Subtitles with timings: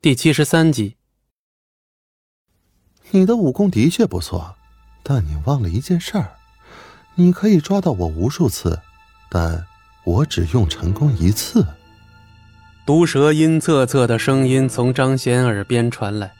[0.00, 0.94] 第七十三集。
[3.10, 4.54] 你的武功的确不错，
[5.02, 6.36] 但你忘了一件事儿：
[7.16, 8.78] 你可以抓到我无数次，
[9.28, 9.66] 但
[10.04, 11.66] 我只用成功一次。
[12.86, 16.32] 毒蛇阴恻恻的声音从张贤耳边传来，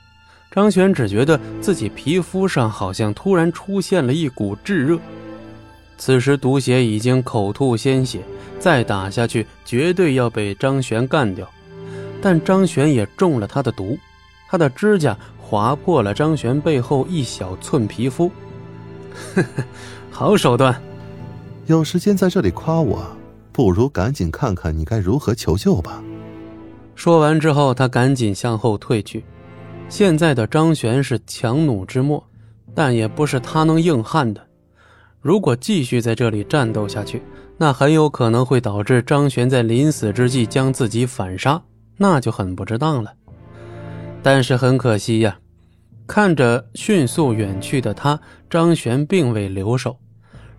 [0.49, 4.97] 张璇只觉得自己皮肤上好像突然出现了一股炙热。
[5.97, 8.23] 此时毒血已经口吐鲜血，
[8.57, 11.45] 再打下去绝对要被张璇干掉。
[12.21, 13.97] 但张璇也中了他的毒，
[14.49, 18.29] 他的指甲划破了张璇背后一小寸皮肤。
[19.35, 19.63] 呵呵，
[20.11, 20.81] 好手段！
[21.67, 23.05] 有时间在这里夸我，
[23.51, 26.01] 不如赶紧看看你该如何求救吧。
[26.95, 29.23] 说完之后，他赶紧向后退去。
[29.87, 32.23] 现在的张璇是强弩之末，
[32.75, 34.45] 但也不是他能硬撼的。
[35.21, 37.21] 如果继续在这里战斗下去，
[37.57, 41.61] 那很有可能会导致张璇在临死之际将自己反杀。
[42.01, 43.11] 那就很不值当了，
[44.23, 45.37] 但是很可惜呀，
[46.07, 48.17] 看着迅速远去的他，
[48.49, 49.97] 张璇并未留手，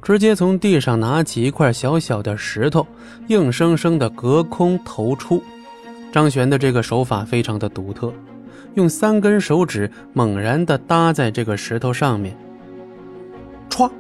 [0.02, 2.86] 直接从地上拿起一块小小的石头，
[3.28, 5.42] 硬生生的隔空投出。
[6.12, 8.12] 张璇的这个手法非常的独特，
[8.74, 12.36] 用三根手指猛然的搭在这个石头上面，
[13.70, 13.90] 歘，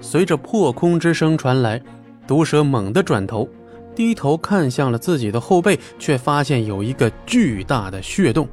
[0.00, 1.82] 随着破空之声传来，
[2.28, 3.48] 毒蛇猛地转头。
[3.94, 8.48] 低头看向了自己的后背，却发现有一个巨大的血洞。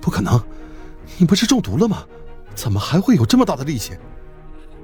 [0.00, 0.40] 不可能，
[1.18, 2.04] 你不是中毒了吗？
[2.54, 3.94] 怎么还会有这么大的力气？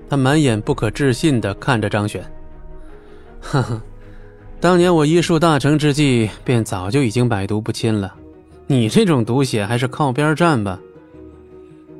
[0.08, 2.22] 他满眼不可置信的看着张璇。
[3.41, 3.80] 哈哈，
[4.58, 8.14] 当年我医术大成之际，便早就已经百毒不侵了。
[8.67, 10.78] 你这种毒血，还是靠边站吧。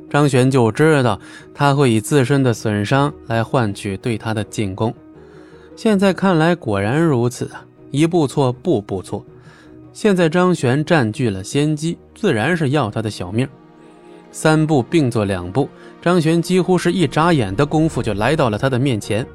[0.09, 1.17] 张璇就知道
[1.53, 4.93] 他会以自身的损伤来换取对他的进攻。
[5.75, 7.65] 现在看来，果然如此啊！
[7.89, 9.25] 一步错，步步错。
[9.93, 13.47] 现在张璇占据了先机，自然是要他的小命。
[14.31, 15.67] 三步并作两步，
[16.01, 19.25] 张璇几乎是一眨眼的功夫就来到了他的面前。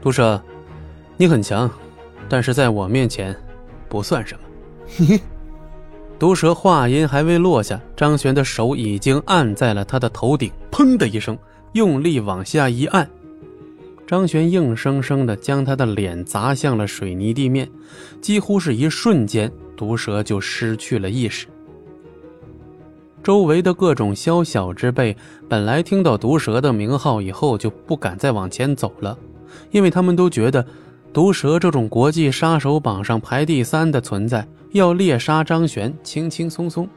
[0.00, 0.40] 毒蛇，
[1.16, 1.70] 你很强，
[2.28, 3.36] 但是在我面前
[3.88, 4.40] 不算什么。
[4.96, 5.20] 你，
[6.18, 11.36] 毒蛇话音还未落下，张璇的手已经按在了他的头顶，砰的一声，
[11.72, 13.10] 用力往下一按。
[14.08, 17.68] 张璇硬生生地将他的脸砸向了水泥地面，
[18.22, 21.46] 几乎是一瞬间，毒蛇就失去了意识。
[23.22, 25.14] 周围的各种宵小之辈
[25.46, 29.18] 本来听到毒蛇的名号以后就不敢再往前走了，
[29.72, 30.64] 因为他们都觉得
[31.12, 36.88] 毒蛇这种国际杀手榜上排第三的存在要猎杀张璇轻轻松松，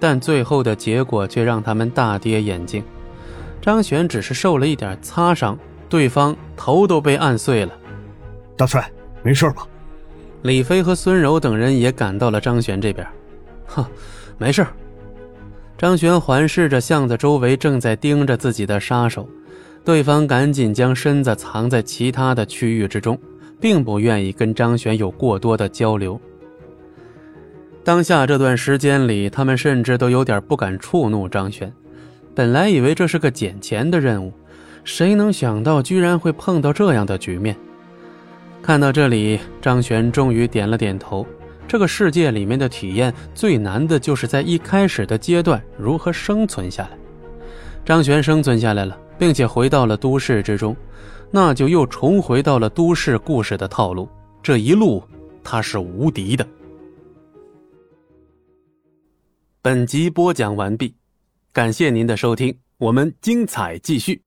[0.00, 2.82] 但最后的结果却让他们大跌眼镜，
[3.62, 5.56] 张璇只是受了一点擦伤。
[5.88, 7.72] 对方头都被按碎了，
[8.56, 8.90] 大帅
[9.22, 9.66] 没事吧？
[10.42, 13.06] 李飞和孙柔等人也赶到了张璇这边。
[13.66, 13.84] 哼，
[14.38, 14.66] 没事。
[15.76, 19.28] 张璇环视着巷子周围正在盯着自己的杀手，
[19.84, 23.18] 对方赶紧将身子藏在其他的区域之中，
[23.60, 26.20] 并不愿意跟张璇有过多的交流。
[27.84, 31.72] 当下这段时间里，他们甚至都有点不敢触怒张璇，
[32.34, 34.32] 本来以为这是个捡钱的任务。
[34.86, 37.54] 谁能想到，居然会碰到这样的局面？
[38.62, 41.26] 看到这里，张璇终于点了点头。
[41.66, 46.96] 这个世界里面的体验最难的就是在一开始的阶段如何生存下来。
[47.84, 50.74] 张璇生存下来了，并且回到了都市之中，
[51.32, 54.08] 那就又重回到了都市故事的套路。
[54.40, 55.02] 这一路
[55.42, 56.46] 他是无敌的。
[59.60, 60.94] 本集播讲完毕，
[61.52, 64.25] 感谢您的收听，我们精彩继续。